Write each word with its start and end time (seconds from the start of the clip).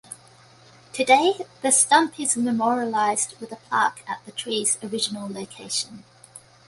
Today, 0.93 1.45
the 1.61 1.69
stump 1.71 2.19
is 2.19 2.35
memorialized 2.35 3.35
with 3.39 3.51
a 3.51 3.57
plaque 3.57 4.03
at 4.09 4.25
the 4.25 4.31
tree's 4.31 4.79
original 4.83 5.31
location. 5.31 6.03